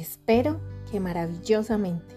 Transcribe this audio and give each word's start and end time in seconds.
Espero 0.00 0.58
que 0.90 0.98
maravillosamente. 0.98 2.16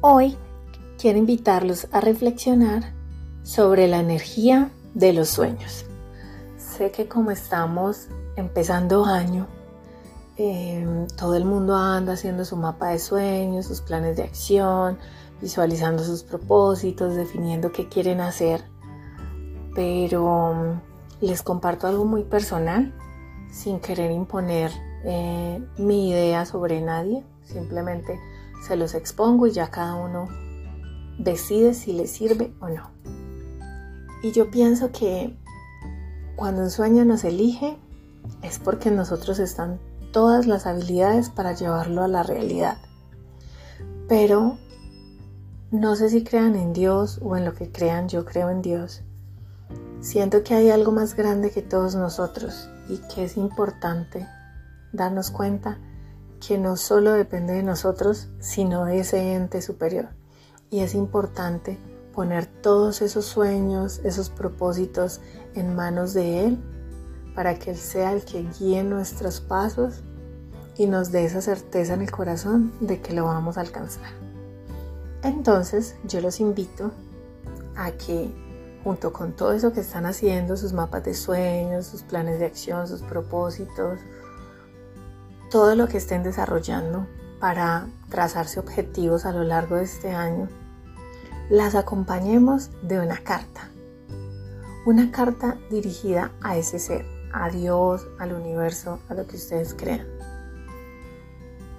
Hoy 0.00 0.34
quiero 0.96 1.18
invitarlos 1.18 1.88
a 1.92 2.00
reflexionar 2.00 2.94
sobre 3.42 3.86
la 3.86 3.98
energía 4.00 4.70
de 4.94 5.12
los 5.12 5.28
sueños. 5.28 5.84
Sé 6.56 6.90
que 6.90 7.06
como 7.06 7.30
estamos 7.30 8.08
empezando 8.36 9.04
año, 9.04 9.46
em, 10.38 11.06
todo 11.18 11.34
el 11.34 11.44
mundo 11.44 11.76
anda 11.76 12.14
haciendo 12.14 12.46
su 12.46 12.56
mapa 12.56 12.88
de 12.88 12.98
sueños, 12.98 13.66
sus 13.66 13.82
planes 13.82 14.16
de 14.16 14.22
acción, 14.22 14.96
visualizando 15.40 16.02
sus 16.02 16.22
propósitos, 16.22 17.14
definiendo 17.14 17.72
qué 17.72 17.88
quieren 17.88 18.20
hacer. 18.20 18.64
Pero 19.74 20.54
mm, 20.54 21.24
les 21.24 21.42
comparto 21.42 21.86
algo 21.86 22.04
muy 22.04 22.24
personal, 22.24 22.94
sin 23.50 23.80
querer 23.80 24.10
imponer 24.10 24.70
eh, 25.04 25.62
mi 25.78 26.10
idea 26.10 26.44
sobre 26.46 26.80
nadie. 26.80 27.24
Simplemente 27.44 28.18
se 28.66 28.76
los 28.76 28.94
expongo 28.94 29.46
y 29.46 29.52
ya 29.52 29.70
cada 29.70 29.94
uno 29.94 30.28
decide 31.18 31.74
si 31.74 31.92
le 31.92 32.06
sirve 32.06 32.52
o 32.60 32.68
no. 32.68 32.90
Y 34.22 34.32
yo 34.32 34.50
pienso 34.50 34.90
que 34.90 35.36
cuando 36.36 36.62
un 36.62 36.70
sueño 36.70 37.04
nos 37.04 37.24
elige 37.24 37.76
es 38.42 38.58
porque 38.58 38.88
en 38.88 38.96
nosotros 38.96 39.38
están 39.38 39.80
todas 40.12 40.46
las 40.46 40.66
habilidades 40.66 41.30
para 41.30 41.52
llevarlo 41.52 42.02
a 42.02 42.08
la 42.08 42.22
realidad. 42.22 42.78
Pero 44.08 44.58
no 45.70 45.96
sé 45.96 46.08
si 46.08 46.24
crean 46.24 46.56
en 46.56 46.72
Dios 46.72 47.20
o 47.22 47.36
en 47.36 47.44
lo 47.44 47.52
que 47.52 47.70
crean, 47.70 48.08
yo 48.08 48.24
creo 48.24 48.48
en 48.48 48.62
Dios. 48.62 49.02
Siento 50.00 50.42
que 50.42 50.54
hay 50.54 50.70
algo 50.70 50.92
más 50.92 51.14
grande 51.14 51.50
que 51.50 51.60
todos 51.60 51.94
nosotros 51.94 52.70
y 52.88 52.98
que 53.14 53.24
es 53.24 53.36
importante 53.36 54.26
darnos 54.92 55.30
cuenta 55.30 55.78
que 56.40 56.56
no 56.56 56.76
solo 56.76 57.12
depende 57.12 57.52
de 57.52 57.62
nosotros, 57.62 58.28
sino 58.38 58.86
de 58.86 59.00
ese 59.00 59.34
ente 59.34 59.60
superior. 59.60 60.08
Y 60.70 60.80
es 60.80 60.94
importante 60.94 61.78
poner 62.14 62.46
todos 62.46 63.02
esos 63.02 63.26
sueños, 63.26 64.00
esos 64.04 64.30
propósitos 64.30 65.20
en 65.54 65.76
manos 65.76 66.14
de 66.14 66.46
Él 66.46 66.58
para 67.34 67.58
que 67.58 67.72
Él 67.72 67.76
sea 67.76 68.12
el 68.12 68.24
que 68.24 68.48
guíe 68.58 68.82
nuestros 68.84 69.42
pasos 69.42 70.02
y 70.78 70.86
nos 70.86 71.12
dé 71.12 71.24
esa 71.24 71.42
certeza 71.42 71.92
en 71.92 72.02
el 72.02 72.10
corazón 72.10 72.72
de 72.80 73.02
que 73.02 73.12
lo 73.12 73.24
vamos 73.26 73.58
a 73.58 73.60
alcanzar. 73.60 74.27
Entonces 75.22 75.96
yo 76.04 76.20
los 76.20 76.40
invito 76.40 76.92
a 77.76 77.90
que 77.92 78.30
junto 78.84 79.12
con 79.12 79.32
todo 79.32 79.52
eso 79.52 79.72
que 79.72 79.80
están 79.80 80.06
haciendo, 80.06 80.56
sus 80.56 80.72
mapas 80.72 81.04
de 81.04 81.14
sueños, 81.14 81.86
sus 81.86 82.02
planes 82.02 82.38
de 82.38 82.46
acción, 82.46 82.86
sus 82.86 83.02
propósitos, 83.02 83.98
todo 85.50 85.74
lo 85.74 85.88
que 85.88 85.98
estén 85.98 86.22
desarrollando 86.22 87.06
para 87.40 87.86
trazarse 88.08 88.60
objetivos 88.60 89.24
a 89.24 89.32
lo 89.32 89.44
largo 89.44 89.76
de 89.76 89.84
este 89.84 90.10
año, 90.10 90.48
las 91.50 91.74
acompañemos 91.74 92.70
de 92.82 92.98
una 93.00 93.18
carta. 93.18 93.70
Una 94.86 95.10
carta 95.10 95.58
dirigida 95.70 96.32
a 96.40 96.56
ese 96.56 96.78
ser, 96.78 97.04
a 97.32 97.50
Dios, 97.50 98.06
al 98.18 98.32
universo, 98.32 99.00
a 99.08 99.14
lo 99.14 99.26
que 99.26 99.36
ustedes 99.36 99.74
crean. 99.74 100.06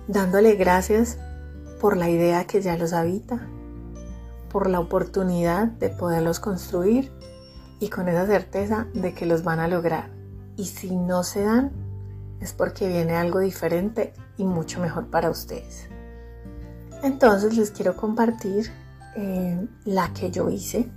Dándole 0.08 0.56
gracias 0.56 1.18
por 1.80 1.98
la 1.98 2.10
idea 2.10 2.46
que 2.46 2.62
ya 2.62 2.78
los 2.78 2.94
habita, 2.94 3.48
por 4.50 4.70
la 4.70 4.80
oportunidad 4.80 5.68
de 5.68 5.90
poderlos 5.90 6.40
construir 6.40 7.12
y 7.80 7.90
con 7.90 8.08
esa 8.08 8.26
certeza 8.28 8.88
de 8.94 9.14
que 9.14 9.26
los 9.26 9.44
van 9.44 9.60
a 9.60 9.68
lograr. 9.68 10.12
Y 10.58 10.66
si 10.66 10.96
no 10.96 11.24
se 11.24 11.44
dan, 11.44 11.72
es 12.42 12.54
porque 12.54 12.88
viene 12.88 13.16
algo 13.16 13.40
diferente 13.40 14.14
y 14.38 14.44
mucho 14.44 14.80
mejor 14.82 15.08
para 15.08 15.30
ustedes. 15.30 15.88
Entonces 17.02 17.58
les 17.58 17.72
quiero 17.72 17.96
compartir 17.96 18.72
eh, 19.16 19.68
la 19.86 20.14
que 20.14 20.32
yo 20.32 20.50
hice. 20.50 20.92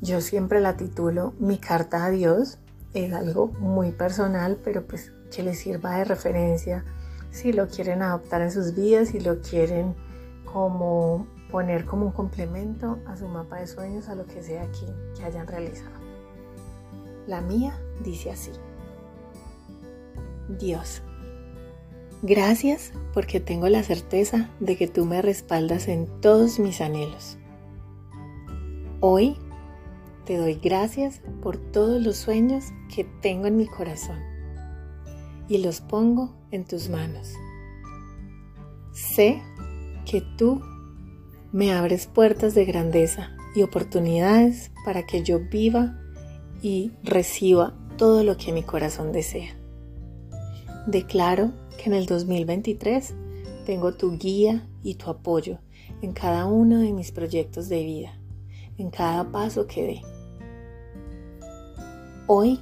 Yo 0.00 0.20
siempre 0.20 0.60
la 0.60 0.76
titulo 0.76 1.34
Mi 1.38 1.58
carta 1.58 2.04
a 2.04 2.10
Dios. 2.10 2.58
Es 2.92 3.12
algo 3.12 3.48
muy 3.60 3.92
personal, 3.92 4.58
pero 4.64 4.84
pues 4.84 5.12
que 5.30 5.44
les 5.44 5.60
sirva 5.60 5.98
de 5.98 6.04
referencia 6.04 6.84
si 7.30 7.52
lo 7.52 7.68
quieren 7.68 8.02
adoptar 8.02 8.42
en 8.42 8.50
sus 8.50 8.74
vidas, 8.74 9.08
si 9.08 9.20
lo 9.20 9.40
quieren 9.40 9.94
como 10.44 11.26
poner 11.50 11.84
como 11.84 12.06
un 12.06 12.12
complemento 12.12 12.98
a 13.06 13.16
su 13.16 13.28
mapa 13.28 13.58
de 13.58 13.66
sueños, 13.66 14.08
a 14.08 14.14
lo 14.14 14.26
que 14.26 14.42
sea 14.42 14.62
aquí 14.62 14.86
que 15.16 15.24
hayan 15.24 15.46
realizado. 15.46 15.98
La 17.26 17.40
mía 17.40 17.78
dice 18.02 18.30
así. 18.30 18.52
Dios, 20.58 21.02
gracias 22.22 22.92
porque 23.14 23.40
tengo 23.40 23.68
la 23.68 23.82
certeza 23.82 24.50
de 24.58 24.76
que 24.76 24.88
tú 24.88 25.04
me 25.06 25.22
respaldas 25.22 25.88
en 25.88 26.06
todos 26.20 26.58
mis 26.58 26.80
anhelos. 26.80 27.38
Hoy 29.00 29.36
te 30.24 30.36
doy 30.36 30.54
gracias 30.54 31.20
por 31.40 31.56
todos 31.56 32.02
los 32.02 32.16
sueños 32.16 32.66
que 32.94 33.04
tengo 33.04 33.46
en 33.46 33.56
mi 33.56 33.66
corazón 33.66 34.18
y 35.48 35.58
los 35.58 35.80
pongo 35.80 36.39
en 36.50 36.64
tus 36.64 36.88
manos. 36.88 37.32
Sé 38.92 39.40
que 40.04 40.20
tú 40.20 40.60
me 41.52 41.72
abres 41.72 42.06
puertas 42.06 42.54
de 42.54 42.64
grandeza 42.64 43.30
y 43.54 43.62
oportunidades 43.62 44.70
para 44.84 45.06
que 45.06 45.22
yo 45.22 45.40
viva 45.40 45.98
y 46.62 46.92
reciba 47.02 47.74
todo 47.96 48.22
lo 48.24 48.36
que 48.36 48.52
mi 48.52 48.62
corazón 48.62 49.12
desea. 49.12 49.56
Declaro 50.86 51.52
que 51.76 51.90
en 51.90 51.94
el 51.94 52.06
2023 52.06 53.14
tengo 53.66 53.94
tu 53.94 54.16
guía 54.16 54.66
y 54.82 54.94
tu 54.94 55.10
apoyo 55.10 55.58
en 56.02 56.12
cada 56.12 56.46
uno 56.46 56.78
de 56.78 56.92
mis 56.92 57.12
proyectos 57.12 57.68
de 57.68 57.84
vida, 57.84 58.18
en 58.78 58.90
cada 58.90 59.30
paso 59.30 59.66
que 59.66 59.82
dé. 59.82 60.02
Hoy 62.26 62.60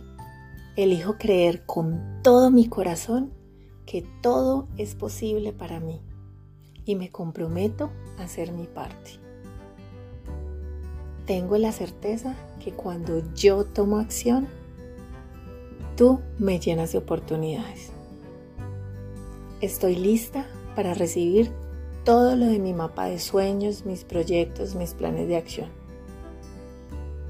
elijo 0.77 1.19
creer 1.19 1.65
con 1.67 2.21
todo 2.23 2.51
mi 2.51 2.69
corazón 2.69 3.33
que 3.89 4.05
todo 4.21 4.69
es 4.77 4.95
posible 4.95 5.55
para 5.55 5.81
mí 5.81 5.99
y 6.85 6.95
me 6.95 7.09
comprometo 7.09 7.91
a 8.19 8.25
hacer 8.25 8.53
mi 8.53 8.67
parte. 8.67 9.13
Tengo 11.25 11.57
la 11.57 11.73
certeza 11.73 12.37
que 12.63 12.73
cuando 12.73 13.23
yo 13.33 13.65
tomo 13.65 13.97
acción, 13.97 14.47
tú 15.97 16.21
me 16.39 16.61
llenas 16.61 16.93
de 16.93 16.99
oportunidades. 16.99 17.91
Estoy 19.63 19.97
lista 19.97 20.47
para 20.77 20.93
recibir 20.93 21.51
todo 22.05 22.37
lo 22.37 22.45
de 22.45 22.59
mi 22.59 22.75
mapa 22.75 23.07
de 23.07 23.19
sueños, 23.19 23.87
mis 23.87 24.05
proyectos, 24.05 24.75
mis 24.75 24.93
planes 24.93 25.29
de 25.29 25.39
acción. 25.39 25.71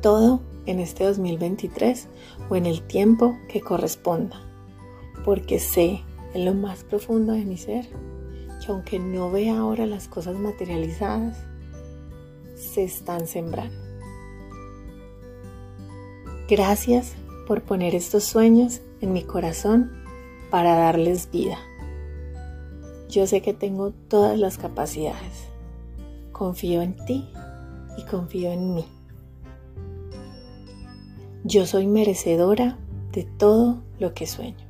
Todo 0.03 0.41
en 0.67 0.81
este 0.81 1.05
2023 1.05 2.09
o 2.51 2.57
en 2.57 2.67
el 2.67 2.83
tiempo 2.83 3.39
que 3.49 3.61
corresponda, 3.61 4.41
porque 5.25 5.61
sé 5.61 6.03
lo 6.45 6.55
más 6.55 6.85
profundo 6.85 7.33
de 7.33 7.45
mi 7.45 7.57
ser 7.57 7.89
que 8.65 8.73
aunque 8.73 8.99
no 8.99 9.31
vea 9.31 9.59
ahora 9.59 9.87
las 9.87 10.09
cosas 10.09 10.37
materializadas, 10.37 11.39
se 12.55 12.85
están 12.85 13.27
sembrando. 13.27 13.77
Gracias 16.49 17.15
por 17.47 17.63
poner 17.63 17.95
estos 17.95 18.25
sueños 18.25 18.81
en 19.01 19.13
mi 19.13 19.23
corazón 19.23 19.93
para 20.51 20.75
darles 20.75 21.31
vida. 21.31 21.59
Yo 23.09 23.27
sé 23.27 23.43
que 23.43 23.55
tengo 23.55 23.93
todas 23.93 24.39
las 24.39 24.59
capacidades. 24.59 25.49
Confío 26.33 26.83
en 26.83 26.97
ti 27.07 27.29
y 27.97 28.05
confío 28.05 28.51
en 28.53 28.75
mí. 28.75 28.85
Yo 31.45 31.67
soy 31.67 31.87
merecedora 31.87 32.79
de 33.13 33.25
todo 33.25 33.83
lo 33.99 34.13
que 34.13 34.27
sueño. 34.27 34.68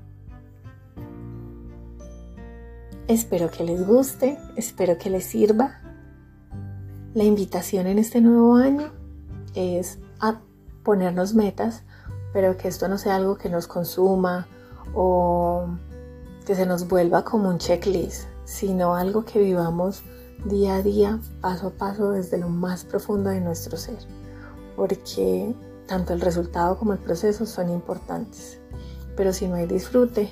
Espero 3.09 3.51
que 3.51 3.65
les 3.65 3.87
guste, 3.87 4.39
espero 4.55 4.99
que 4.99 5.09
les 5.09 5.25
sirva. 5.25 5.81
La 7.15 7.25
invitación 7.25 7.87
en 7.87 7.99
este 7.99 8.21
nuevo 8.21 8.57
año 8.57 8.93
es 9.55 9.99
a 10.21 10.43
ponernos 10.83 11.33
metas, 11.33 11.85
pero 12.35 12.59
que 12.59 12.69
esto 12.69 12.87
no 12.87 12.99
sea 12.99 13.17
algo 13.17 13.39
que 13.39 13.49
nos 13.49 13.67
consuma 13.67 14.47
o 14.95 15.69
que 16.45 16.55
se 16.55 16.67
nos 16.67 16.87
vuelva 16.87 17.25
como 17.25 17.49
un 17.49 17.57
checklist, 17.57 18.29
sino 18.45 18.95
algo 18.95 19.25
que 19.25 19.39
vivamos 19.39 20.03
día 20.45 20.75
a 20.75 20.83
día, 20.83 21.19
paso 21.41 21.69
a 21.69 21.71
paso, 21.71 22.11
desde 22.11 22.37
lo 22.37 22.51
más 22.51 22.85
profundo 22.85 23.31
de 23.31 23.41
nuestro 23.41 23.79
ser, 23.79 24.01
porque 24.77 25.55
tanto 25.87 26.13
el 26.13 26.21
resultado 26.21 26.77
como 26.79 26.93
el 26.93 26.99
proceso 26.99 27.47
son 27.47 27.71
importantes, 27.71 28.61
pero 29.17 29.33
si 29.33 29.49
no 29.49 29.55
hay 29.55 29.67
disfrute, 29.67 30.31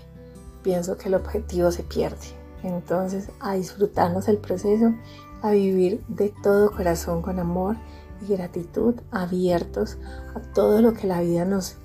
pienso 0.63 0.99
que 0.99 1.09
el 1.09 1.15
objetivo 1.15 1.71
se 1.71 1.83
pierde. 1.83 2.46
Entonces, 2.67 3.31
a 3.39 3.55
disfrutarnos 3.55 4.27
el 4.27 4.39
proceso, 4.39 4.93
a 5.41 5.53
vivir 5.53 6.05
de 6.09 6.35
todo 6.43 6.73
corazón 6.73 7.23
con 7.23 7.39
amor 7.39 7.77
y 8.21 8.35
gratitud, 8.35 8.97
abiertos 9.13 9.99
a 10.35 10.41
todo 10.53 10.83
lo 10.83 10.93
que 10.93 11.07
la 11.07 11.21
vida 11.21 11.45
nos 11.45 11.77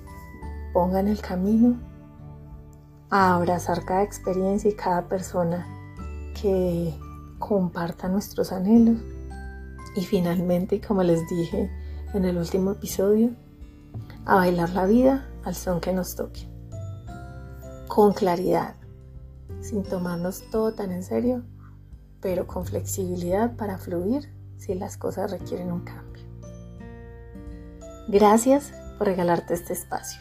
ponga 0.72 0.98
en 0.98 1.06
el 1.06 1.20
camino, 1.20 1.78
a 3.10 3.36
abrazar 3.36 3.84
cada 3.84 4.02
experiencia 4.02 4.70
y 4.70 4.74
cada 4.74 5.08
persona 5.08 5.66
que 6.40 6.92
comparta 7.38 8.08
nuestros 8.08 8.50
anhelos. 8.50 9.00
Y 9.94 10.02
finalmente, 10.02 10.80
como 10.80 11.04
les 11.04 11.28
dije 11.28 11.70
en 12.12 12.24
el 12.24 12.38
último 12.38 12.72
episodio, 12.72 13.30
a 14.24 14.34
bailar 14.34 14.70
la 14.70 14.86
vida 14.86 15.28
al 15.44 15.54
son 15.54 15.80
que 15.80 15.92
nos 15.92 16.16
toque. 16.16 16.48
Con 17.86 18.14
claridad, 18.14 18.74
sin 19.62 19.84
tomarnos 19.84 20.42
todo 20.50 20.74
tan 20.74 20.92
en 20.92 21.02
serio, 21.02 21.42
pero 22.20 22.46
con 22.46 22.66
flexibilidad 22.66 23.56
para 23.56 23.78
fluir 23.78 24.28
si 24.58 24.74
las 24.74 24.96
cosas 24.96 25.30
requieren 25.30 25.72
un 25.72 25.80
cambio. 25.80 26.22
Gracias 28.08 28.72
por 28.98 29.06
regalarte 29.06 29.54
este 29.54 29.72
espacio 29.72 30.20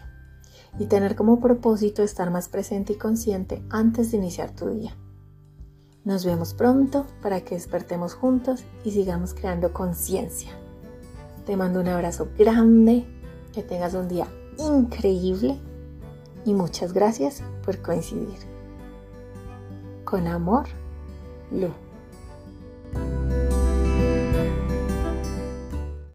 y 0.80 0.86
tener 0.86 1.16
como 1.16 1.40
propósito 1.40 2.04
estar 2.04 2.32
más 2.32 2.48
presente 2.48 2.94
y 2.94 2.98
consciente 2.98 3.64
antes 3.70 4.12
de 4.12 4.18
iniciar 4.18 4.52
tu 4.52 4.70
día. 4.70 4.96
Nos 6.04 6.26
vemos 6.26 6.54
pronto 6.54 7.06
para 7.22 7.42
que 7.42 7.56
despertemos 7.56 8.14
juntos 8.14 8.64
y 8.84 8.92
sigamos 8.92 9.34
creando 9.34 9.74
conciencia. 9.74 10.52
Te 11.46 11.58
mando 11.58 11.80
un 11.80 11.88
abrazo 11.88 12.30
grande, 12.38 13.06
que 13.54 13.62
tengas 13.62 13.94
un 13.94 14.08
día 14.08 14.28
increíble 14.58 15.60
y 16.46 16.54
muchas 16.54 16.94
gracias 16.94 17.44
por 17.64 17.82
coincidir. 17.82 18.51
Con 20.12 20.28
amor, 20.28 20.66
Lu. 21.52 21.70